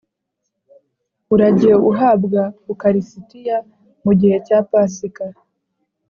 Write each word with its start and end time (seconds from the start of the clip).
Urajye 1.33 1.71
uhabwa 1.89 2.41
Ukaristiya 2.73 3.57
mu 4.03 4.11
gihe 4.19 4.37
cya 4.47 4.59
Pasika. 4.69 5.25